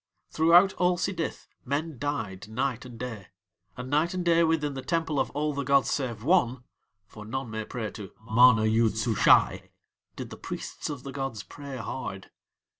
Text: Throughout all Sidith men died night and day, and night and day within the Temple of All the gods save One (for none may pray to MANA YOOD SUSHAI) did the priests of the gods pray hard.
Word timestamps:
Throughout 0.31 0.73
all 0.79 0.97
Sidith 0.97 1.45
men 1.63 1.99
died 1.99 2.47
night 2.49 2.85
and 2.85 2.97
day, 2.97 3.27
and 3.77 3.87
night 3.87 4.15
and 4.15 4.25
day 4.25 4.43
within 4.43 4.73
the 4.73 4.81
Temple 4.81 5.19
of 5.19 5.29
All 5.35 5.53
the 5.53 5.61
gods 5.61 5.91
save 5.91 6.23
One 6.23 6.63
(for 7.05 7.23
none 7.23 7.51
may 7.51 7.65
pray 7.65 7.91
to 7.91 8.11
MANA 8.19 8.65
YOOD 8.65 8.93
SUSHAI) 8.97 9.69
did 10.15 10.31
the 10.31 10.37
priests 10.37 10.89
of 10.89 11.03
the 11.03 11.11
gods 11.11 11.43
pray 11.43 11.77
hard. 11.77 12.31